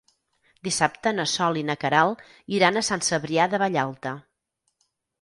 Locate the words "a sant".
2.83-3.07